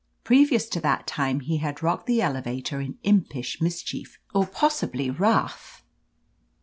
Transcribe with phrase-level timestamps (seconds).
[0.23, 5.11] Previous to that time, he had rocked the elevator in imp ish mischief, or possibly
[5.11, 5.83] wrath.